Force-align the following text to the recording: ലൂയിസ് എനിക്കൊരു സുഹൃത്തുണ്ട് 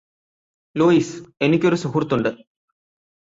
ലൂയിസ് 0.75 1.17
എനിക്കൊരു 1.41 1.75
സുഹൃത്തുണ്ട് 1.75 2.29